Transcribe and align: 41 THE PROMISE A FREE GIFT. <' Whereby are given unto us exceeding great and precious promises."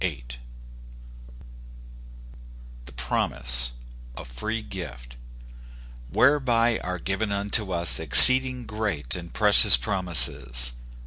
41 0.01 0.23
THE 2.87 2.91
PROMISE 2.91 3.73
A 4.17 4.25
FREE 4.25 4.63
GIFT. 4.63 5.15
<' 5.45 5.77
Whereby 6.11 6.79
are 6.79 6.97
given 6.97 7.31
unto 7.31 7.71
us 7.71 7.99
exceeding 7.99 8.65
great 8.65 9.13
and 9.13 9.31
precious 9.31 9.77
promises." 9.77 10.73